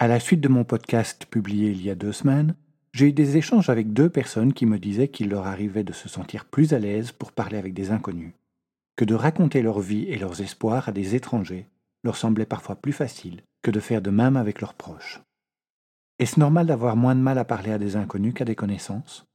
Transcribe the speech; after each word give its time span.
À 0.00 0.06
la 0.06 0.20
suite 0.20 0.40
de 0.40 0.48
mon 0.48 0.62
podcast 0.62 1.26
publié 1.26 1.72
il 1.72 1.82
y 1.82 1.90
a 1.90 1.96
deux 1.96 2.12
semaines, 2.12 2.54
j'ai 2.92 3.06
eu 3.08 3.12
des 3.12 3.36
échanges 3.36 3.68
avec 3.68 3.92
deux 3.92 4.08
personnes 4.08 4.52
qui 4.52 4.64
me 4.64 4.78
disaient 4.78 5.08
qu'il 5.08 5.28
leur 5.28 5.48
arrivait 5.48 5.82
de 5.82 5.92
se 5.92 6.08
sentir 6.08 6.44
plus 6.44 6.72
à 6.72 6.78
l'aise 6.78 7.10
pour 7.10 7.32
parler 7.32 7.58
avec 7.58 7.74
des 7.74 7.90
inconnus, 7.90 8.30
que 8.94 9.04
de 9.04 9.16
raconter 9.16 9.60
leur 9.60 9.80
vie 9.80 10.04
et 10.04 10.16
leurs 10.16 10.40
espoirs 10.40 10.88
à 10.88 10.92
des 10.92 11.16
étrangers 11.16 11.66
leur 12.04 12.16
semblait 12.16 12.46
parfois 12.46 12.76
plus 12.76 12.92
facile 12.92 13.42
que 13.62 13.72
de 13.72 13.80
faire 13.80 14.00
de 14.00 14.10
même 14.10 14.36
avec 14.36 14.60
leurs 14.60 14.74
proches. 14.74 15.20
Est-ce 16.20 16.38
normal 16.38 16.68
d'avoir 16.68 16.94
moins 16.94 17.16
de 17.16 17.20
mal 17.20 17.36
à 17.36 17.44
parler 17.44 17.72
à 17.72 17.78
des 17.78 17.96
inconnus 17.96 18.34
qu'à 18.34 18.44
des 18.44 18.54
connaissances? 18.54 19.26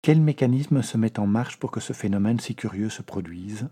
Quel 0.00 0.22
mécanisme 0.22 0.80
se 0.80 0.96
met 0.96 1.20
en 1.20 1.26
marche 1.26 1.58
pour 1.58 1.70
que 1.70 1.80
ce 1.80 1.92
phénomène 1.92 2.40
si 2.40 2.54
curieux 2.54 2.88
se 2.88 3.02
produise? 3.02 3.68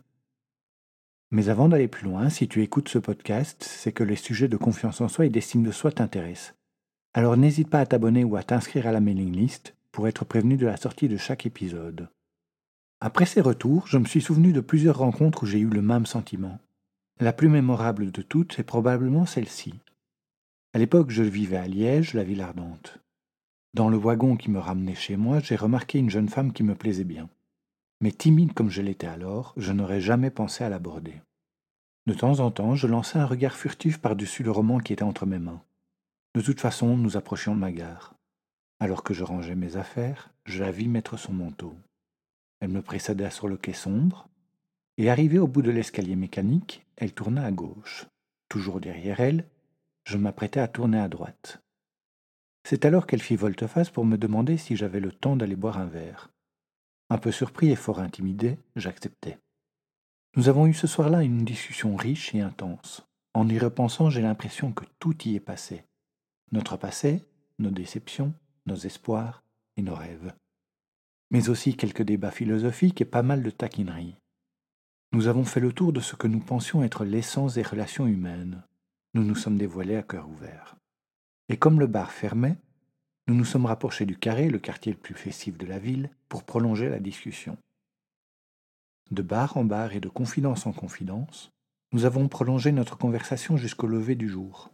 Mais 1.30 1.48
avant 1.48 1.68
d'aller 1.68 1.88
plus 1.88 2.04
loin, 2.04 2.28
si 2.30 2.48
tu 2.48 2.62
écoutes 2.62 2.88
ce 2.88 2.98
podcast, 2.98 3.64
c'est 3.64 3.92
que 3.92 4.04
les 4.04 4.16
sujets 4.16 4.48
de 4.48 4.56
confiance 4.56 5.00
en 5.00 5.08
soi 5.08 5.26
et 5.26 5.30
d'estime 5.30 5.62
de 5.62 5.72
soi 5.72 5.90
t'intéressent. 5.90 6.54
Alors 7.12 7.36
n'hésite 7.36 7.70
pas 7.70 7.80
à 7.80 7.86
t'abonner 7.86 8.24
ou 8.24 8.36
à 8.36 8.42
t'inscrire 8.42 8.86
à 8.86 8.92
la 8.92 9.00
mailing 9.00 9.34
list 9.34 9.74
pour 9.92 10.08
être 10.08 10.24
prévenu 10.24 10.56
de 10.56 10.66
la 10.66 10.76
sortie 10.76 11.08
de 11.08 11.16
chaque 11.16 11.46
épisode. 11.46 12.08
Après 13.00 13.26
ces 13.26 13.40
retours, 13.40 13.86
je 13.86 13.98
me 13.98 14.06
suis 14.06 14.20
souvenu 14.20 14.52
de 14.52 14.60
plusieurs 14.60 14.98
rencontres 14.98 15.42
où 15.42 15.46
j'ai 15.46 15.60
eu 15.60 15.68
le 15.68 15.82
même 15.82 16.06
sentiment. 16.06 16.58
La 17.20 17.32
plus 17.32 17.48
mémorable 17.48 18.10
de 18.10 18.22
toutes 18.22 18.58
est 18.58 18.64
probablement 18.64 19.26
celle-ci. 19.26 19.74
À 20.72 20.78
l'époque, 20.78 21.10
je 21.10 21.22
vivais 21.22 21.56
à 21.56 21.68
Liège, 21.68 22.14
la 22.14 22.24
ville 22.24 22.40
ardente. 22.40 22.98
Dans 23.74 23.88
le 23.88 23.96
wagon 23.96 24.36
qui 24.36 24.50
me 24.50 24.58
ramenait 24.58 24.96
chez 24.96 25.16
moi, 25.16 25.38
j'ai 25.38 25.54
remarqué 25.54 25.98
une 25.98 26.10
jeune 26.10 26.28
femme 26.28 26.52
qui 26.52 26.64
me 26.64 26.74
plaisait 26.74 27.04
bien. 27.04 27.28
Mais 28.04 28.12
timide 28.12 28.52
comme 28.52 28.68
je 28.68 28.82
l'étais 28.82 29.06
alors, 29.06 29.54
je 29.56 29.72
n'aurais 29.72 30.02
jamais 30.02 30.28
pensé 30.30 30.62
à 30.62 30.68
l'aborder. 30.68 31.22
De 32.06 32.12
temps 32.12 32.40
en 32.40 32.50
temps, 32.50 32.74
je 32.74 32.86
lançais 32.86 33.18
un 33.18 33.24
regard 33.24 33.56
furtif 33.56 33.98
par-dessus 33.98 34.42
le 34.42 34.50
roman 34.50 34.78
qui 34.78 34.92
était 34.92 35.04
entre 35.04 35.24
mes 35.24 35.38
mains. 35.38 35.62
De 36.34 36.42
toute 36.42 36.60
façon, 36.60 36.98
nous 36.98 37.16
approchions 37.16 37.54
de 37.54 37.60
ma 37.60 37.72
gare. 37.72 38.14
Alors 38.78 39.04
que 39.04 39.14
je 39.14 39.24
rangeais 39.24 39.54
mes 39.54 39.78
affaires, 39.78 40.34
je 40.44 40.62
la 40.62 40.70
vis 40.70 40.86
mettre 40.86 41.16
son 41.16 41.32
manteau. 41.32 41.74
Elle 42.60 42.72
me 42.72 42.82
précéda 42.82 43.30
sur 43.30 43.48
le 43.48 43.56
quai 43.56 43.72
sombre, 43.72 44.28
et 44.98 45.08
arrivée 45.08 45.38
au 45.38 45.46
bout 45.46 45.62
de 45.62 45.70
l'escalier 45.70 46.14
mécanique, 46.14 46.84
elle 46.96 47.14
tourna 47.14 47.46
à 47.46 47.52
gauche. 47.52 48.04
Toujours 48.50 48.80
derrière 48.80 49.20
elle, 49.20 49.48
je 50.04 50.18
m'apprêtais 50.18 50.60
à 50.60 50.68
tourner 50.68 50.98
à 50.98 51.08
droite. 51.08 51.62
C'est 52.68 52.84
alors 52.84 53.06
qu'elle 53.06 53.22
fit 53.22 53.36
volte-face 53.36 53.88
pour 53.88 54.04
me 54.04 54.18
demander 54.18 54.58
si 54.58 54.76
j'avais 54.76 55.00
le 55.00 55.10
temps 55.10 55.36
d'aller 55.36 55.56
boire 55.56 55.78
un 55.78 55.86
verre. 55.86 56.33
Un 57.10 57.18
peu 57.18 57.30
surpris 57.30 57.70
et 57.70 57.76
fort 57.76 58.00
intimidé, 58.00 58.58
j'acceptai. 58.76 59.38
Nous 60.36 60.48
avons 60.48 60.66
eu 60.66 60.74
ce 60.74 60.86
soir-là 60.86 61.22
une 61.22 61.44
discussion 61.44 61.94
riche 61.96 62.34
et 62.34 62.40
intense. 62.40 63.06
En 63.34 63.48
y 63.48 63.58
repensant, 63.58 64.10
j'ai 64.10 64.22
l'impression 64.22 64.72
que 64.72 64.84
tout 64.98 65.16
y 65.24 65.36
est 65.36 65.40
passé. 65.40 65.84
Notre 66.52 66.76
passé, 66.76 67.22
nos 67.58 67.70
déceptions, 67.70 68.34
nos 68.66 68.76
espoirs 68.76 69.42
et 69.76 69.82
nos 69.82 69.94
rêves. 69.94 70.32
Mais 71.30 71.48
aussi 71.48 71.76
quelques 71.76 72.02
débats 72.02 72.30
philosophiques 72.30 73.00
et 73.00 73.04
pas 73.04 73.22
mal 73.22 73.42
de 73.42 73.50
taquineries. 73.50 74.16
Nous 75.12 75.28
avons 75.28 75.44
fait 75.44 75.60
le 75.60 75.72
tour 75.72 75.92
de 75.92 76.00
ce 76.00 76.16
que 76.16 76.26
nous 76.26 76.40
pensions 76.40 76.82
être 76.82 77.04
l'essence 77.04 77.54
des 77.54 77.62
relations 77.62 78.06
humaines. 78.06 78.62
Nous 79.14 79.22
nous 79.22 79.36
sommes 79.36 79.58
dévoilés 79.58 79.96
à 79.96 80.02
cœur 80.02 80.28
ouvert. 80.28 80.76
Et 81.48 81.56
comme 81.56 81.78
le 81.78 81.86
bar 81.86 82.10
fermait, 82.10 82.56
nous 83.26 83.34
nous 83.34 83.44
sommes 83.44 83.66
rapprochés 83.66 84.06
du 84.06 84.16
carré, 84.16 84.48
le 84.48 84.58
quartier 84.58 84.92
le 84.92 84.98
plus 84.98 85.14
festif 85.14 85.56
de 85.56 85.66
la 85.66 85.78
ville, 85.78 86.10
pour 86.28 86.44
prolonger 86.44 86.88
la 86.88 87.00
discussion. 87.00 87.56
De 89.10 89.22
bar 89.22 89.56
en 89.56 89.64
bar 89.64 89.94
et 89.94 90.00
de 90.00 90.08
confidence 90.08 90.66
en 90.66 90.72
confidence, 90.72 91.50
nous 91.92 92.04
avons 92.04 92.28
prolongé 92.28 92.72
notre 92.72 92.98
conversation 92.98 93.56
jusqu'au 93.56 93.86
lever 93.86 94.14
du 94.14 94.28
jour. 94.28 94.70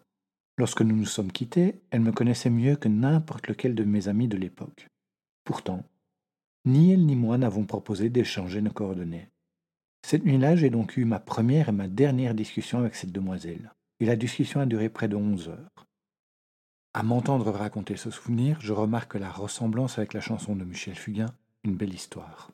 Lorsque 0.59 0.83
nous 0.83 0.97
nous 0.97 1.07
sommes 1.07 1.33
quittés, 1.33 1.81
elle 1.91 2.01
me 2.01 2.13
connaissait 2.13 2.51
mieux 2.51 2.77
que 2.77 2.89
n'importe 2.89 3.49
lequel 3.49 3.75
de 3.75 3.85
mes 3.85 4.09
amis 4.09 4.29
de 4.29 4.37
l'époque. 4.37 4.89
Pourtant, 5.45 5.85
ni 6.65 6.93
elle 6.93 7.07
ni 7.07 7.17
moi 7.17 7.39
n'avons 7.39 7.65
proposé 7.65 8.11
d'échanger 8.11 8.61
nos 8.61 8.71
coordonnées. 8.71 9.29
Cette 10.07 10.25
nuit-là, 10.25 10.57
j'ai 10.57 10.71
donc 10.71 10.97
eu 10.97 11.05
ma 11.05 11.21
première 11.21 11.69
et 11.69 11.73
ma 11.73 11.89
dernière 11.89 12.35
discussion 12.35 12.79
avec 12.79 12.95
cette 12.95 13.13
demoiselle, 13.13 13.73
et 14.01 14.07
la 14.07 14.17
discussion 14.17 14.61
a 14.61 14.67
duré 14.67 14.89
près 14.89 15.09
de 15.09 15.17
onze 15.17 15.49
heures. 15.49 15.87
À 16.93 17.03
m'entendre 17.03 17.51
raconter 17.51 17.97
ce 17.97 18.11
souvenir, 18.11 18.61
je 18.61 18.73
remarque 18.73 19.15
la 19.15 19.31
ressemblance 19.31 19.99
avec 19.99 20.13
la 20.13 20.21
chanson 20.21 20.57
de 20.57 20.65
Michel 20.65 20.97
Fugain, 20.97 21.35
Une 21.65 21.77
belle 21.77 21.95
histoire. 21.95 22.51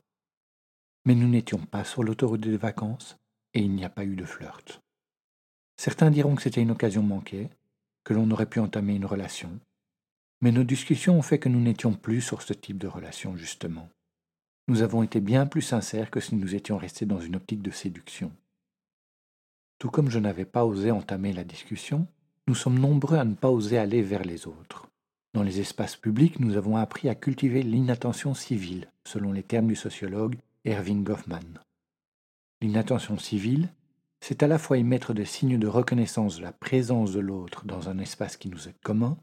Mais 1.05 1.15
nous 1.15 1.29
n'étions 1.29 1.65
pas 1.65 1.85
sur 1.85 2.03
l'autoroute 2.03 2.41
des 2.41 2.57
vacances, 2.57 3.17
et 3.55 3.61
il 3.61 3.73
n'y 3.73 3.85
a 3.85 3.89
pas 3.89 4.05
eu 4.05 4.17
de 4.17 4.25
flirt. 4.25 4.83
Certains 5.77 6.11
diront 6.11 6.35
que 6.35 6.43
c'était 6.43 6.63
une 6.63 6.73
occasion 6.73 7.03
manquée, 7.03 7.49
que 8.05 8.15
l'on 8.15 8.31
aurait 8.31 8.49
pu 8.49 8.61
entamer 8.61 8.95
une 8.95 9.07
relation, 9.07 9.61
mais 10.41 10.53
nos 10.53 10.65
discussions 10.65 11.19
ont 11.19 11.23
fait 11.23 11.39
que 11.39 11.49
nous 11.49 11.61
n'étions 11.61 11.95
plus 11.95 12.21
sur 12.21 12.43
ce 12.43 12.53
type 12.53 12.79
de 12.79 12.89
relation, 12.89 13.37
justement 13.37 13.89
nous 14.69 14.83
avons 14.83 15.03
été 15.03 15.21
bien 15.21 15.47
plus 15.47 15.63
sincères 15.63 16.11
que 16.11 16.21
si 16.21 16.35
nous 16.35 16.55
étions 16.55 16.77
restés 16.77 17.07
dans 17.07 17.21
une 17.21 17.37
optique 17.37 17.63
de 17.63 17.71
séduction. 17.71 18.33
Tout 19.79 19.91
comme 19.91 20.11
je 20.11 20.19
n'avais 20.19 20.45
pas 20.45 20.65
osé 20.65 20.91
entamer 20.91 21.33
la 21.33 21.45
discussion, 21.45 22.09
nous 22.47 22.55
sommes 22.55 22.79
nombreux 22.79 23.19
à 23.19 23.25
ne 23.25 23.35
pas 23.35 23.51
oser 23.51 23.79
aller 23.79 24.03
vers 24.03 24.23
les 24.23 24.47
autres. 24.47 24.89
Dans 25.35 25.43
les 25.43 25.61
espaces 25.61 25.97
publics, 25.97 26.41
nous 26.41 26.57
avons 26.57 26.77
appris 26.77 27.09
à 27.09 27.15
cultiver 27.15 27.63
l'inattention 27.63 28.35
civile, 28.35 28.89
selon 29.05 29.33
les 29.33 29.43
termes 29.43 29.67
du 29.67 29.77
sociologue 29.77 30.37
Erving 30.65 31.05
Goffman. 31.05 31.61
L'inattention 32.63 33.19
civile, 33.19 33.69
c'est 34.21 34.43
à 34.43 34.47
la 34.47 34.59
fois 34.59 34.79
émettre 34.79 35.13
des 35.13 35.27
signes 35.27 35.59
de 35.59 35.67
reconnaissance 35.67 36.37
de 36.39 36.43
la 36.43 36.53
présence 36.53 37.13
de 37.13 37.21
l'autre 37.21 37.67
dans 37.67 37.89
un 37.89 37.99
espace 37.99 38.37
qui 38.37 38.49
nous 38.49 38.69
est 38.69 38.81
commun, 38.83 39.19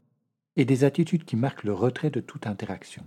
et 0.56 0.64
des 0.64 0.84
attitudes 0.84 1.24
qui 1.24 1.36
marquent 1.36 1.64
le 1.64 1.74
retrait 1.74 2.10
de 2.10 2.20
toute 2.20 2.46
interaction 2.46 3.04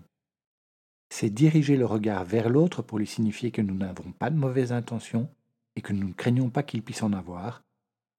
c'est 1.09 1.29
diriger 1.29 1.77
le 1.77 1.85
regard 1.85 2.25
vers 2.25 2.49
l'autre 2.49 2.81
pour 2.81 2.99
lui 2.99 3.07
signifier 3.07 3.51
que 3.51 3.61
nous 3.61 3.75
n'avons 3.75 4.11
pas 4.11 4.29
de 4.29 4.37
mauvaises 4.37 4.71
intentions 4.71 5.29
et 5.75 5.81
que 5.81 5.93
nous 5.93 6.07
ne 6.07 6.13
craignons 6.13 6.49
pas 6.49 6.63
qu'il 6.63 6.83
puisse 6.83 7.03
en 7.03 7.13
avoir, 7.13 7.63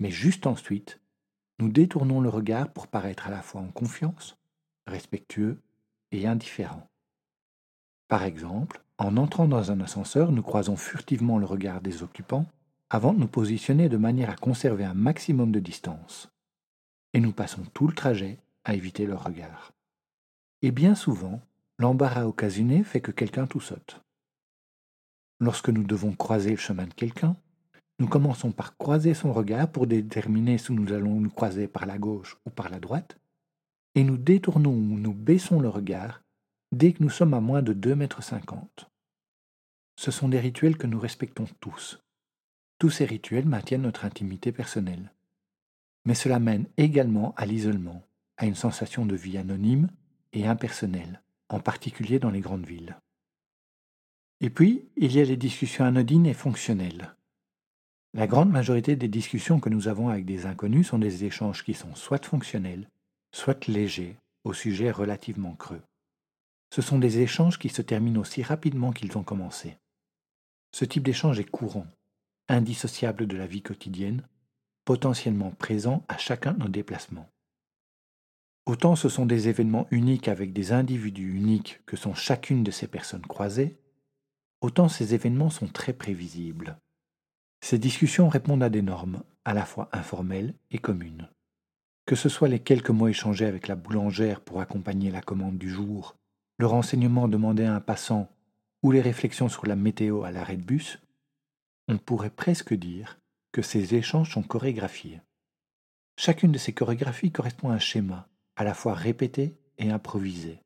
mais 0.00 0.10
juste 0.10 0.46
ensuite, 0.46 1.00
nous 1.58 1.68
détournons 1.68 2.20
le 2.20 2.28
regard 2.28 2.68
pour 2.68 2.86
paraître 2.86 3.26
à 3.26 3.30
la 3.30 3.42
fois 3.42 3.60
en 3.60 3.68
confiance, 3.68 4.36
respectueux 4.86 5.58
et 6.12 6.26
indifférent. 6.26 6.86
Par 8.08 8.24
exemple, 8.24 8.80
en 8.98 9.16
entrant 9.16 9.46
dans 9.48 9.70
un 9.70 9.80
ascenseur, 9.80 10.32
nous 10.32 10.42
croisons 10.42 10.76
furtivement 10.76 11.38
le 11.38 11.46
regard 11.46 11.80
des 11.80 12.02
occupants 12.02 12.46
avant 12.90 13.12
de 13.12 13.18
nous 13.18 13.28
positionner 13.28 13.88
de 13.88 13.96
manière 13.96 14.30
à 14.30 14.36
conserver 14.36 14.84
un 14.84 14.94
maximum 14.94 15.52
de 15.52 15.60
distance. 15.60 16.30
Et 17.12 17.20
nous 17.20 17.32
passons 17.32 17.62
tout 17.74 17.86
le 17.86 17.94
trajet 17.94 18.38
à 18.64 18.74
éviter 18.74 19.06
leur 19.06 19.24
regard. 19.24 19.72
Et 20.62 20.70
bien 20.70 20.94
souvent, 20.94 21.40
L'embarras 21.80 22.26
occasionné 22.26 22.82
fait 22.82 23.00
que 23.00 23.12
quelqu'un 23.12 23.46
tout. 23.46 23.62
Lorsque 25.38 25.68
nous 25.68 25.84
devons 25.84 26.12
croiser 26.12 26.50
le 26.50 26.56
chemin 26.56 26.86
de 26.86 26.94
quelqu'un, 26.94 27.36
nous 27.98 28.06
commençons 28.06 28.52
par 28.52 28.76
croiser 28.76 29.14
son 29.14 29.32
regard 29.32 29.70
pour 29.70 29.86
déterminer 29.86 30.58
si 30.58 30.72
nous 30.72 30.92
allons 30.92 31.20
nous 31.20 31.30
croiser 31.30 31.66
par 31.66 31.86
la 31.86 31.98
gauche 31.98 32.38
ou 32.46 32.50
par 32.50 32.68
la 32.68 32.78
droite, 32.78 33.18
et 33.94 34.04
nous 34.04 34.16
détournons 34.16 34.74
ou 34.74 34.98
nous 34.98 35.14
baissons 35.14 35.60
le 35.60 35.68
regard 35.68 36.22
dès 36.70 36.92
que 36.92 37.02
nous 37.02 37.10
sommes 37.10 37.34
à 37.34 37.40
moins 37.40 37.62
de 37.62 37.72
deux 37.72 37.94
mètres 37.94 38.22
cinquante. 38.22 38.90
Ce 39.96 40.12
sont 40.12 40.28
des 40.28 40.38
rituels 40.38 40.76
que 40.76 40.86
nous 40.86 41.00
respectons 41.00 41.46
tous. 41.58 42.00
Tous 42.78 42.90
ces 42.90 43.04
rituels 43.04 43.46
maintiennent 43.46 43.82
notre 43.82 44.04
intimité 44.04 44.52
personnelle. 44.52 45.12
Mais 46.04 46.14
cela 46.14 46.38
mène 46.38 46.66
également 46.76 47.34
à 47.36 47.46
l'isolement, 47.46 48.04
à 48.36 48.46
une 48.46 48.54
sensation 48.54 49.04
de 49.04 49.16
vie 49.16 49.36
anonyme 49.36 49.88
et 50.32 50.46
impersonnelle, 50.46 51.22
en 51.48 51.58
particulier 51.58 52.20
dans 52.20 52.30
les 52.30 52.40
grandes 52.40 52.66
villes. 52.66 52.96
Et 54.40 54.50
puis, 54.50 54.88
il 54.96 55.12
y 55.12 55.20
a 55.20 55.24
les 55.24 55.36
discussions 55.36 55.84
anodines 55.84 56.26
et 56.26 56.34
fonctionnelles. 56.34 57.16
La 58.14 58.26
grande 58.26 58.50
majorité 58.50 58.96
des 58.96 59.08
discussions 59.08 59.60
que 59.60 59.68
nous 59.68 59.86
avons 59.86 60.08
avec 60.08 60.24
des 60.24 60.46
inconnus 60.46 60.88
sont 60.88 60.98
des 60.98 61.24
échanges 61.24 61.62
qui 61.62 61.74
sont 61.74 61.94
soit 61.94 62.24
fonctionnels, 62.24 62.88
soit 63.32 63.66
légers, 63.66 64.16
au 64.44 64.54
sujet 64.54 64.90
relativement 64.90 65.54
creux. 65.54 65.82
Ce 66.70 66.82
sont 66.82 66.98
des 66.98 67.20
échanges 67.20 67.58
qui 67.58 67.68
se 67.68 67.82
terminent 67.82 68.20
aussi 68.20 68.42
rapidement 68.42 68.92
qu'ils 68.92 69.16
ont 69.18 69.22
commencé. 69.22 69.76
Ce 70.72 70.84
type 70.84 71.02
d'échange 71.02 71.38
est 71.38 71.50
courant, 71.50 71.86
indissociable 72.48 73.26
de 73.26 73.36
la 73.36 73.46
vie 73.46 73.62
quotidienne, 73.62 74.26
potentiellement 74.84 75.50
présent 75.50 76.02
à 76.08 76.16
chacun 76.16 76.52
de 76.52 76.60
nos 76.60 76.68
déplacements. 76.68 77.28
Autant 78.64 78.96
ce 78.96 79.08
sont 79.08 79.26
des 79.26 79.48
événements 79.48 79.86
uniques 79.90 80.28
avec 80.28 80.52
des 80.52 80.72
individus 80.72 81.34
uniques 81.34 81.80
que 81.86 81.96
sont 81.96 82.14
chacune 82.14 82.64
de 82.64 82.70
ces 82.70 82.86
personnes 82.86 83.26
croisées, 83.26 83.78
autant 84.60 84.88
ces 84.88 85.14
événements 85.14 85.50
sont 85.50 85.68
très 85.68 85.92
prévisibles. 85.92 86.78
Ces 87.60 87.78
discussions 87.78 88.28
répondent 88.28 88.62
à 88.62 88.70
des 88.70 88.82
normes, 88.82 89.22
à 89.44 89.54
la 89.54 89.64
fois 89.64 89.88
informelles 89.92 90.54
et 90.70 90.78
communes. 90.78 91.28
Que 92.06 92.14
ce 92.14 92.28
soit 92.28 92.48
les 92.48 92.60
quelques 92.60 92.90
mots 92.90 93.08
échangés 93.08 93.46
avec 93.46 93.68
la 93.68 93.76
boulangère 93.76 94.40
pour 94.40 94.60
accompagner 94.60 95.10
la 95.10 95.20
commande 95.20 95.58
du 95.58 95.68
jour, 95.68 96.16
le 96.58 96.66
renseignement 96.66 97.28
demandé 97.28 97.64
à 97.64 97.74
un 97.74 97.80
passant 97.80 98.30
ou 98.82 98.92
les 98.92 99.00
réflexions 99.00 99.48
sur 99.48 99.66
la 99.66 99.76
météo 99.76 100.22
à 100.22 100.30
l'arrêt 100.30 100.56
de 100.56 100.64
bus, 100.64 101.00
on 101.88 101.98
pourrait 101.98 102.30
presque 102.30 102.74
dire 102.74 103.18
que 103.52 103.62
ces 103.62 103.94
échanges 103.94 104.32
sont 104.32 104.42
chorégraphiés. 104.42 105.20
Chacune 106.16 106.52
de 106.52 106.58
ces 106.58 106.72
chorégraphies 106.72 107.32
correspond 107.32 107.70
à 107.70 107.74
un 107.74 107.78
schéma, 107.78 108.28
à 108.56 108.64
la 108.64 108.74
fois 108.74 108.94
répété 108.94 109.56
et 109.78 109.90
improvisé. 109.90 110.60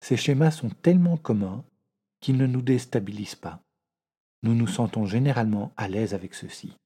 Ces 0.00 0.16
schémas 0.16 0.50
sont 0.50 0.68
tellement 0.68 1.16
communs 1.16 1.64
qu'ils 2.20 2.36
ne 2.36 2.46
nous 2.46 2.62
déstabilisent 2.62 3.36
pas. 3.36 3.63
Nous 4.44 4.54
nous 4.54 4.66
sentons 4.66 5.06
généralement 5.06 5.72
à 5.76 5.88
l'aise 5.88 6.14
avec 6.14 6.34
ceux-ci. 6.34 6.76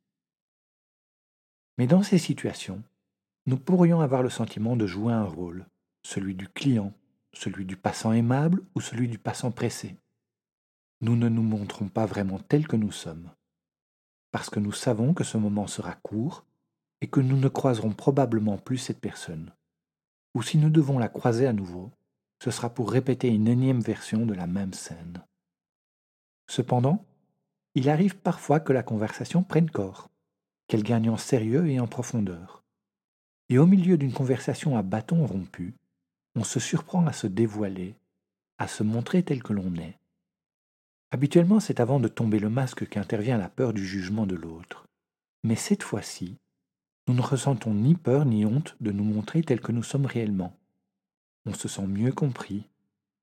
Mais 1.77 1.87
dans 1.87 2.03
ces 2.03 2.19
situations, 2.19 2.83
nous 3.47 3.59
pourrions 3.59 4.01
avoir 4.01 4.23
le 4.23 4.31
sentiment 4.31 4.77
de 4.77 4.87
jouer 4.87 5.13
un 5.13 5.25
rôle, 5.25 5.67
celui 6.03 6.37
du 6.37 6.49
client, 6.49 6.93
celui 7.33 7.67
du 7.67 7.77
passant 7.77 8.13
aimable 8.13 8.63
ou 8.75 8.81
celui 8.81 9.09
du 9.09 9.19
passant 9.19 9.51
pressé. 9.51 9.97
Nous 11.01 11.17
ne 11.17 11.29
nous 11.29 11.43
montrons 11.43 11.89
pas 11.89 12.07
vraiment 12.07 12.39
tels 12.39 12.67
que 12.67 12.77
nous 12.77 12.93
sommes 12.93 13.29
parce 14.31 14.51
que 14.51 14.61
nous 14.61 14.73
savons 14.73 15.13
que 15.13 15.25
ce 15.25 15.37
moment 15.37 15.67
sera 15.67 15.95
court 15.95 16.45
et 17.01 17.09
que 17.09 17.21
nous 17.21 17.37
ne 17.37 17.49
croiserons 17.49 17.93
probablement 17.93 18.57
plus 18.57 18.79
cette 18.79 19.01
personne. 19.01 19.53
Ou 20.35 20.43
si 20.43 20.59
nous 20.59 20.71
devons 20.71 20.99
la 20.99 21.09
croiser 21.09 21.49
à 21.49 21.53
nouveau, 21.53 21.91
ce 22.41 22.53
sera 22.53 22.71
pour 22.71 22.93
répéter 22.93 23.29
une 23.29 23.49
énième 23.49 23.81
version 23.81 24.27
de 24.27 24.35
la 24.35 24.47
même 24.47 24.75
scène. 24.75 25.25
Cependant, 26.49 27.05
il 27.79 27.89
arrive 27.89 28.17
parfois 28.17 28.61
que 28.61 28.73
la 28.73 28.83
conversation 28.83 29.43
prenne 29.43 29.71
corps, 29.71 30.09
qu'elle 30.67 30.83
gagne 30.83 31.11
en 31.11 31.17
sérieux 31.17 31.69
et 31.69 31.81
en 31.81 31.87
profondeur. 31.87 32.63
Et 33.49 33.59
au 33.59 33.67
milieu 33.67 33.97
d'une 33.97 34.13
conversation 34.13 34.77
à 34.77 34.83
bâton 34.83 35.27
rompu, 35.27 35.75
on 36.37 36.45
se 36.45 36.61
surprend 36.61 37.07
à 37.07 37.13
se 37.13 37.27
dévoiler, 37.27 37.95
à 38.59 38.69
se 38.69 38.83
montrer 38.83 39.23
tel 39.23 39.43
que 39.43 39.55
l'on 39.55 39.75
est, 39.77 39.99
Habituellement, 41.11 41.59
c'est 41.59 41.81
avant 41.81 42.01
de 42.01 42.09
tomber 42.09 42.39
le 42.39 42.51
masque 42.51 42.87
qu'intervient 42.87 43.39
la 43.39 43.49
peur 43.49 43.73
du 43.73 43.87
jugement 43.87 44.27
de 44.27 44.35
l'autre. 44.35 44.85
Mais 45.43 45.57
cette 45.57 45.83
fois-ci, 45.83 46.37
nous 47.07 47.15
ne 47.15 47.23
ressentons 47.23 47.73
ni 47.73 47.95
peur 47.95 48.27
ni 48.27 48.45
honte 48.45 48.77
de 48.81 48.93
nous 48.93 49.05
montrer 49.05 49.43
tels 49.43 49.63
que 49.63 49.73
nous 49.73 49.83
sommes 49.83 50.05
réellement. 50.05 50.55
On 51.47 51.55
se 51.55 51.67
sent 51.67 51.87
mieux 51.87 52.13
compris. 52.13 52.65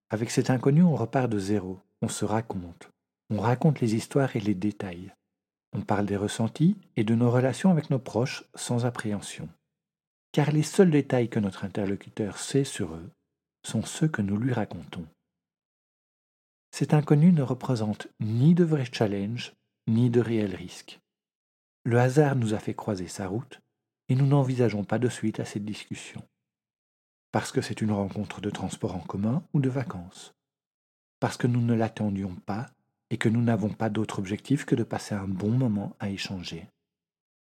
Avec 0.09 0.31
cet 0.31 0.49
inconnu, 0.49 0.81
on 0.81 0.95
repart 0.95 1.29
de 1.29 1.37
zéro, 1.37 1.79
on 2.01 2.07
se 2.07 2.25
raconte. 2.25 2.89
On 3.29 3.39
raconte 3.39 3.79
les 3.79 3.95
histoires 3.95 4.35
et 4.35 4.39
les 4.39 4.53
détails. 4.53 5.11
On 5.73 5.81
parle 5.81 6.05
des 6.05 6.17
ressentis 6.17 6.77
et 6.95 7.03
de 7.03 7.15
nos 7.15 7.31
relations 7.31 7.71
avec 7.71 7.89
nos 7.89 7.99
proches 7.99 8.43
sans 8.53 8.85
appréhension. 8.85 9.49
Car 10.31 10.51
les 10.51 10.63
seuls 10.63 10.91
détails 10.91 11.29
que 11.29 11.39
notre 11.39 11.65
interlocuteur 11.65 12.37
sait 12.37 12.63
sur 12.63 12.93
eux 12.93 13.09
sont 13.63 13.83
ceux 13.83 14.07
que 14.07 14.21
nous 14.21 14.37
lui 14.37 14.53
racontons. 14.53 15.05
Cet 16.71 16.93
inconnu 16.93 17.31
ne 17.31 17.41
représente 17.41 18.07
ni 18.19 18.53
de 18.53 18.63
vrai 18.63 18.85
challenge, 18.91 19.53
ni 19.87 20.09
de 20.09 20.19
réel 20.19 20.55
risque. 20.55 20.99
Le 21.83 21.99
hasard 21.99 22.35
nous 22.35 22.53
a 22.53 22.59
fait 22.59 22.73
croiser 22.73 23.07
sa 23.07 23.27
route, 23.27 23.61
et 24.09 24.15
nous 24.15 24.27
n'envisageons 24.27 24.83
pas 24.83 24.99
de 24.99 25.09
suite 25.09 25.39
à 25.39 25.45
cette 25.45 25.65
discussion. 25.65 26.21
Parce 27.31 27.51
que 27.51 27.61
c'est 27.61 27.81
une 27.81 27.91
rencontre 27.91 28.39
de 28.39 28.49
transport 28.49 28.95
en 28.95 28.99
commun 28.99 29.43
ou 29.53 29.59
de 29.59 29.69
vacances. 29.69 30.33
Parce 31.19 31.37
que 31.37 31.47
nous 31.47 31.61
ne 31.61 31.73
l'attendions 31.73 32.35
pas 32.45 32.67
et 33.09 33.17
que 33.17 33.29
nous 33.29 33.41
n'avons 33.41 33.69
pas 33.69 33.89
d'autre 33.89 34.19
objectif 34.19 34.65
que 34.65 34.75
de 34.75 34.83
passer 34.83 35.15
un 35.15 35.27
bon 35.27 35.51
moment 35.51 35.95
à 35.99 36.09
échanger. 36.09 36.67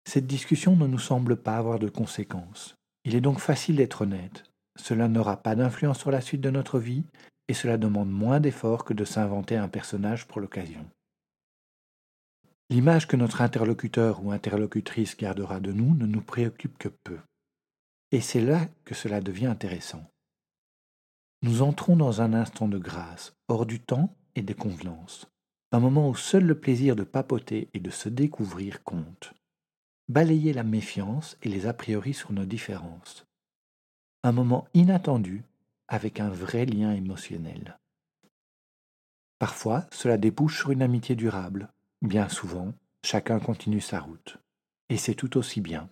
Cette 0.08 0.26
discussion 0.26 0.76
ne 0.76 0.86
nous 0.86 0.98
semble 0.98 1.36
pas 1.36 1.56
avoir 1.56 1.78
de 1.78 1.88
conséquences. 1.88 2.74
Il 3.04 3.14
est 3.14 3.20
donc 3.20 3.38
facile 3.38 3.76
d'être 3.76 4.02
honnête. 4.02 4.44
Cela 4.76 5.08
n'aura 5.08 5.36
pas 5.36 5.54
d'influence 5.54 5.98
sur 5.98 6.10
la 6.10 6.20
suite 6.20 6.40
de 6.40 6.50
notre 6.50 6.78
vie 6.78 7.04
et 7.48 7.54
cela 7.54 7.76
demande 7.76 8.10
moins 8.10 8.40
d'efforts 8.40 8.84
que 8.84 8.94
de 8.94 9.04
s'inventer 9.04 9.56
un 9.56 9.68
personnage 9.68 10.26
pour 10.26 10.40
l'occasion. 10.40 10.86
L'image 12.70 13.08
que 13.08 13.16
notre 13.16 13.40
interlocuteur 13.40 14.24
ou 14.24 14.30
interlocutrice 14.30 15.16
gardera 15.16 15.58
de 15.58 15.72
nous 15.72 15.94
ne 15.94 16.06
nous 16.06 16.22
préoccupe 16.22 16.78
que 16.78 16.88
peu. 16.88 17.18
Et 18.12 18.20
c'est 18.20 18.40
là 18.40 18.68
que 18.84 18.94
cela 18.94 19.20
devient 19.20 19.46
intéressant. 19.46 20.04
Nous 21.42 21.62
entrons 21.62 21.96
dans 21.96 22.20
un 22.20 22.32
instant 22.32 22.68
de 22.68 22.78
grâce, 22.78 23.32
hors 23.48 23.66
du 23.66 23.80
temps 23.80 24.14
et 24.36 24.42
des 24.42 24.54
convenances, 24.54 25.26
un 25.72 25.78
moment 25.78 26.08
où 26.08 26.16
seul 26.16 26.44
le 26.44 26.58
plaisir 26.58 26.96
de 26.96 27.04
papoter 27.04 27.68
et 27.74 27.80
de 27.80 27.90
se 27.90 28.08
découvrir 28.08 28.82
compte. 28.82 29.32
Balayer 30.08 30.52
la 30.52 30.64
méfiance 30.64 31.36
et 31.42 31.48
les 31.48 31.66
a 31.66 31.72
priori 31.72 32.12
sur 32.12 32.32
nos 32.32 32.44
différences. 32.44 33.24
Un 34.24 34.32
moment 34.32 34.66
inattendu 34.74 35.44
avec 35.86 36.18
un 36.18 36.28
vrai 36.28 36.66
lien 36.66 36.92
émotionnel. 36.92 37.78
Parfois, 39.38 39.86
cela 39.92 40.18
débouche 40.18 40.58
sur 40.58 40.72
une 40.72 40.82
amitié 40.82 41.14
durable. 41.14 41.72
Bien 42.02 42.28
souvent, 42.28 42.74
chacun 43.04 43.38
continue 43.38 43.80
sa 43.80 44.00
route. 44.00 44.38
Et 44.88 44.96
c'est 44.96 45.14
tout 45.14 45.38
aussi 45.38 45.60
bien. 45.60 45.88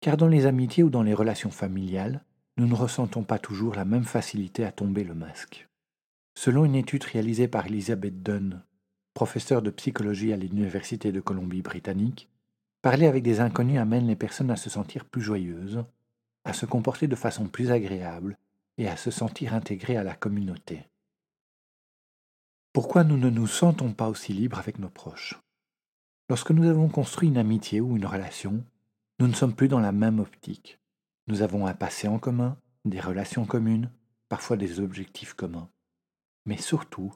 Car 0.00 0.16
dans 0.16 0.28
les 0.28 0.46
amitiés 0.46 0.84
ou 0.84 0.90
dans 0.90 1.02
les 1.02 1.14
relations 1.14 1.50
familiales, 1.50 2.24
nous 2.56 2.66
ne 2.66 2.74
ressentons 2.74 3.24
pas 3.24 3.38
toujours 3.38 3.74
la 3.74 3.84
même 3.84 4.04
facilité 4.04 4.64
à 4.64 4.72
tomber 4.72 5.04
le 5.04 5.14
masque. 5.14 5.68
Selon 6.38 6.64
une 6.64 6.76
étude 6.76 7.04
réalisée 7.04 7.48
par 7.48 7.66
Elizabeth 7.66 8.22
Dunn, 8.22 8.62
professeure 9.16 9.62
de 9.62 9.70
psychologie 9.70 10.34
à 10.34 10.36
l'Université 10.36 11.10
de 11.10 11.20
Colombie-Britannique, 11.20 12.28
parler 12.82 13.06
avec 13.06 13.22
des 13.22 13.40
inconnus 13.40 13.80
amène 13.80 14.06
les 14.06 14.14
personnes 14.14 14.50
à 14.50 14.56
se 14.56 14.68
sentir 14.68 15.06
plus 15.06 15.22
joyeuses, 15.22 15.82
à 16.44 16.52
se 16.52 16.66
comporter 16.66 17.08
de 17.08 17.16
façon 17.16 17.48
plus 17.48 17.70
agréable 17.70 18.36
et 18.76 18.88
à 18.88 18.98
se 18.98 19.10
sentir 19.10 19.54
intégrés 19.54 19.96
à 19.96 20.04
la 20.04 20.14
communauté. 20.14 20.84
Pourquoi 22.74 23.04
nous 23.04 23.16
ne 23.16 23.30
nous 23.30 23.46
sentons 23.46 23.94
pas 23.94 24.10
aussi 24.10 24.34
libres 24.34 24.58
avec 24.58 24.78
nos 24.78 24.90
proches? 24.90 25.40
Lorsque 26.28 26.50
nous 26.50 26.68
avons 26.68 26.90
construit 26.90 27.30
une 27.30 27.38
amitié 27.38 27.80
ou 27.80 27.96
une 27.96 28.04
relation, 28.04 28.62
nous 29.18 29.28
ne 29.28 29.34
sommes 29.34 29.54
plus 29.54 29.68
dans 29.68 29.80
la 29.80 29.92
même 29.92 30.20
optique. 30.20 30.78
Nous 31.26 31.40
avons 31.40 31.66
un 31.66 31.72
passé 31.72 32.06
en 32.06 32.18
commun, 32.18 32.58
des 32.84 33.00
relations 33.00 33.46
communes, 33.46 33.90
parfois 34.28 34.58
des 34.58 34.78
objectifs 34.78 35.32
communs. 35.32 35.70
Mais 36.44 36.58
surtout, 36.58 37.14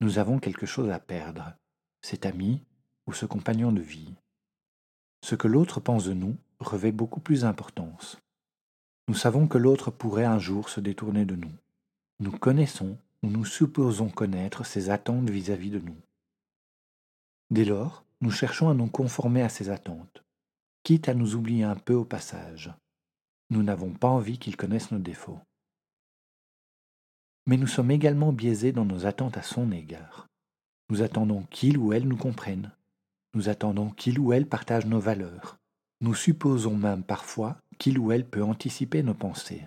nous 0.00 0.18
avons 0.18 0.38
quelque 0.38 0.66
chose 0.66 0.90
à 0.90 1.00
perdre, 1.00 1.54
cet 2.02 2.24
ami 2.26 2.64
ou 3.06 3.12
ce 3.12 3.26
compagnon 3.26 3.72
de 3.72 3.80
vie. 3.80 4.14
Ce 5.24 5.34
que 5.34 5.48
l'autre 5.48 5.80
pense 5.80 6.04
de 6.04 6.12
nous 6.12 6.36
revêt 6.60 6.92
beaucoup 6.92 7.20
plus 7.20 7.42
d'importance. 7.42 8.18
Nous 9.08 9.14
savons 9.14 9.48
que 9.48 9.58
l'autre 9.58 9.90
pourrait 9.90 10.24
un 10.24 10.38
jour 10.38 10.68
se 10.68 10.80
détourner 10.80 11.24
de 11.24 11.34
nous. 11.34 11.52
Nous 12.20 12.30
connaissons 12.30 12.98
ou 13.22 13.28
nous 13.28 13.44
supposons 13.44 14.08
connaître 14.08 14.64
ses 14.64 14.90
attentes 14.90 15.30
vis-à-vis 15.30 15.70
de 15.70 15.80
nous. 15.80 15.96
Dès 17.50 17.64
lors, 17.64 18.04
nous 18.20 18.30
cherchons 18.30 18.68
à 18.68 18.74
nous 18.74 18.88
conformer 18.88 19.42
à 19.42 19.48
ses 19.48 19.70
attentes, 19.70 20.22
quitte 20.82 21.08
à 21.08 21.14
nous 21.14 21.34
oublier 21.34 21.64
un 21.64 21.76
peu 21.76 21.94
au 21.94 22.04
passage. 22.04 22.72
Nous 23.50 23.62
n'avons 23.62 23.92
pas 23.94 24.08
envie 24.08 24.38
qu'il 24.38 24.56
connaisse 24.56 24.90
nos 24.90 24.98
défauts. 24.98 25.40
Mais 27.48 27.56
nous 27.56 27.66
sommes 27.66 27.90
également 27.90 28.30
biaisés 28.30 28.72
dans 28.72 28.84
nos 28.84 29.06
attentes 29.06 29.38
à 29.38 29.42
son 29.42 29.72
égard. 29.72 30.26
Nous 30.90 31.00
attendons 31.00 31.44
qu'il 31.44 31.78
ou 31.78 31.94
elle 31.94 32.06
nous 32.06 32.18
comprenne. 32.18 32.72
Nous 33.32 33.48
attendons 33.48 33.88
qu'il 33.88 34.20
ou 34.20 34.34
elle 34.34 34.46
partage 34.46 34.84
nos 34.84 35.00
valeurs. 35.00 35.56
Nous 36.02 36.14
supposons 36.14 36.76
même 36.76 37.02
parfois 37.02 37.56
qu'il 37.78 37.98
ou 37.98 38.12
elle 38.12 38.26
peut 38.26 38.44
anticiper 38.44 39.02
nos 39.02 39.14
pensées. 39.14 39.66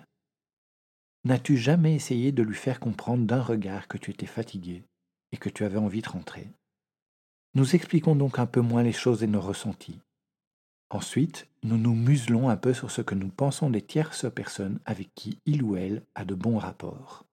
N'as-tu 1.24 1.56
jamais 1.56 1.96
essayé 1.96 2.30
de 2.30 2.44
lui 2.44 2.54
faire 2.54 2.78
comprendre 2.78 3.26
d'un 3.26 3.42
regard 3.42 3.88
que 3.88 3.98
tu 3.98 4.12
étais 4.12 4.26
fatigué 4.26 4.84
et 5.32 5.36
que 5.36 5.48
tu 5.48 5.64
avais 5.64 5.78
envie 5.78 6.02
de 6.02 6.08
rentrer? 6.08 6.46
Nous 7.54 7.74
expliquons 7.74 8.14
donc 8.14 8.38
un 8.38 8.46
peu 8.46 8.60
moins 8.60 8.84
les 8.84 8.92
choses 8.92 9.24
et 9.24 9.26
nos 9.26 9.40
ressentis. 9.40 9.98
Ensuite, 10.88 11.48
nous 11.64 11.78
nous 11.78 11.96
muselons 11.96 12.48
un 12.48 12.56
peu 12.56 12.74
sur 12.74 12.92
ce 12.92 13.02
que 13.02 13.16
nous 13.16 13.28
pensons 13.28 13.70
des 13.70 13.82
tierces 13.82 14.32
personnes 14.32 14.78
avec 14.84 15.12
qui 15.16 15.38
il 15.46 15.64
ou 15.64 15.74
elle 15.74 16.04
a 16.14 16.24
de 16.24 16.36
bons 16.36 16.58
rapports. 16.58 17.26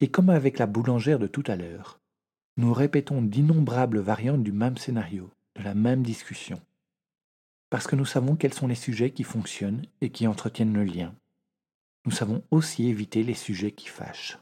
Et 0.00 0.08
comme 0.08 0.30
avec 0.30 0.58
la 0.58 0.66
boulangère 0.66 1.18
de 1.18 1.26
tout 1.26 1.44
à 1.46 1.56
l'heure, 1.56 2.00
nous 2.56 2.72
répétons 2.72 3.22
d'innombrables 3.22 3.98
variantes 3.98 4.42
du 4.42 4.52
même 4.52 4.76
scénario, 4.76 5.30
de 5.56 5.62
la 5.62 5.74
même 5.74 6.02
discussion. 6.02 6.60
Parce 7.70 7.86
que 7.86 7.96
nous 7.96 8.04
savons 8.04 8.36
quels 8.36 8.54
sont 8.54 8.66
les 8.66 8.74
sujets 8.74 9.10
qui 9.10 9.24
fonctionnent 9.24 9.84
et 10.00 10.10
qui 10.10 10.26
entretiennent 10.26 10.74
le 10.74 10.84
lien. 10.84 11.14
Nous 12.04 12.12
savons 12.12 12.42
aussi 12.50 12.88
éviter 12.88 13.22
les 13.22 13.34
sujets 13.34 13.72
qui 13.72 13.88
fâchent. 13.88 14.38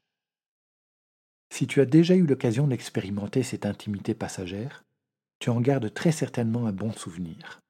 Si 1.50 1.66
tu 1.66 1.80
as 1.80 1.87
déjà 1.87 2.14
eu 2.14 2.26
l'occasion 2.26 2.66
d'expérimenter 2.66 3.42
cette 3.42 3.64
intimité 3.64 4.12
passagère, 4.12 4.84
tu 5.38 5.50
en 5.50 5.61
gardes 5.61 5.92
très 5.94 6.12
certainement 6.12 6.66
un 6.66 6.73
bon 6.73 6.92
souvenir. 6.92 7.61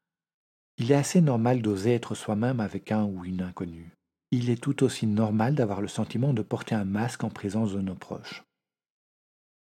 Il 0.78 0.90
est 0.90 0.96
assez 0.96 1.20
normal 1.20 1.62
d'oser 1.62 1.94
être 1.94 2.14
soi-même 2.14 2.60
avec 2.60 2.90
un 2.90 3.04
ou 3.04 3.24
une 3.24 3.42
inconnue. 3.42 3.92
Il 4.30 4.50
est 4.50 4.60
tout 4.60 4.82
aussi 4.82 5.06
normal 5.06 5.54
d'avoir 5.54 5.80
le 5.80 5.88
sentiment 5.88 6.32
de 6.32 6.42
porter 6.42 6.74
un 6.74 6.84
masque 6.84 7.24
en 7.24 7.30
présence 7.30 7.72
de 7.72 7.80
nos 7.80 7.94
proches. 7.94 8.44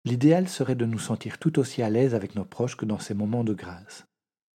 L'idéal 0.04 0.48
serait 0.48 0.74
de 0.74 0.84
nous 0.84 0.98
sentir 0.98 1.38
tout 1.38 1.58
aussi 1.58 1.82
à 1.82 1.90
l'aise 1.90 2.14
avec 2.14 2.34
nos 2.34 2.44
proches 2.44 2.76
que 2.76 2.84
dans 2.84 2.98
ces 2.98 3.14
moments 3.14 3.44
de 3.44 3.54
grâce. 3.54 4.04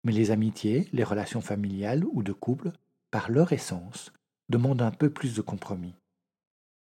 Mais 0.03 0.11
les 0.11 0.31
amitiés, 0.31 0.87
les 0.91 1.03
relations 1.03 1.41
familiales 1.41 2.03
ou 2.11 2.23
de 2.23 2.33
couple, 2.33 2.71
par 3.11 3.29
leur 3.29 3.53
essence, 3.53 4.11
demandent 4.49 4.81
un 4.81 4.91
peu 4.91 5.09
plus 5.09 5.35
de 5.35 5.41
compromis. 5.41 5.95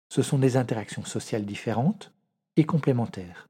Ce 0.09 0.23
sont 0.23 0.39
des 0.39 0.57
interactions 0.57 1.05
sociales 1.05 1.47
différentes 1.47 2.13
et 2.57 2.65
complémentaires. 2.65 3.49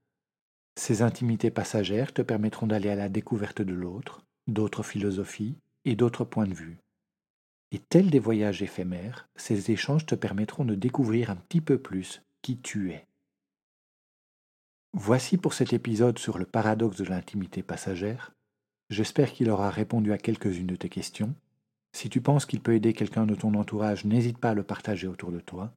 Ces 0.78 1.02
intimités 1.02 1.50
passagères 1.50 2.14
te 2.14 2.22
permettront 2.22 2.66
d'aller 2.66 2.88
à 2.88 2.96
la 2.96 3.08
découverte 3.08 3.60
de 3.60 3.74
l'autre, 3.74 4.22
d'autres 4.46 4.82
philosophies, 4.82 5.56
et 5.84 5.96
d'autres 5.96 6.24
points 6.24 6.46
de 6.46 6.54
vue. 6.54 6.78
Et 7.72 7.78
tels 7.78 8.10
des 8.10 8.18
voyages 8.18 8.62
éphémères, 8.62 9.28
ces 9.34 9.70
échanges 9.70 10.04
te 10.04 10.14
permettront 10.14 10.66
de 10.66 10.74
découvrir 10.74 11.30
un 11.30 11.36
petit 11.36 11.62
peu 11.62 11.78
plus 11.78 12.22
qui 12.42 12.58
tu 12.58 12.92
es. 12.92 13.06
Voici 14.92 15.38
pour 15.38 15.54
cet 15.54 15.72
épisode 15.72 16.18
sur 16.18 16.38
le 16.38 16.44
paradoxe 16.44 16.98
de 16.98 17.04
l'intimité 17.04 17.62
passagère. 17.62 18.32
J'espère 18.90 19.32
qu'il 19.32 19.48
aura 19.48 19.70
répondu 19.70 20.12
à 20.12 20.18
quelques-unes 20.18 20.66
de 20.66 20.76
tes 20.76 20.90
questions. 20.90 21.34
Si 21.92 22.10
tu 22.10 22.20
penses 22.20 22.44
qu'il 22.44 22.60
peut 22.60 22.74
aider 22.74 22.92
quelqu'un 22.92 23.24
de 23.24 23.34
ton 23.34 23.54
entourage, 23.54 24.04
n'hésite 24.04 24.36
pas 24.36 24.50
à 24.50 24.54
le 24.54 24.62
partager 24.62 25.06
autour 25.06 25.32
de 25.32 25.40
toi. 25.40 25.72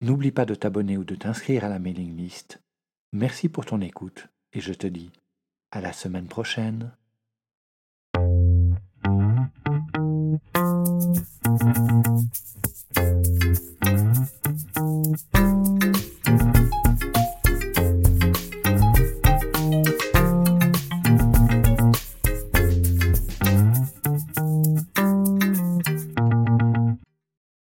N'oublie 0.00 0.32
pas 0.32 0.46
de 0.46 0.54
t'abonner 0.54 0.96
ou 0.96 1.04
de 1.04 1.14
t'inscrire 1.14 1.64
à 1.64 1.68
la 1.68 1.78
mailing 1.78 2.16
list. 2.16 2.58
Merci 3.12 3.50
pour 3.50 3.66
ton 3.66 3.82
écoute 3.82 4.28
et 4.54 4.60
je 4.60 4.72
te 4.72 4.86
dis 4.86 5.12
à 5.70 5.82
la 5.82 5.92
semaine 5.92 6.26
prochaine. 6.26 6.90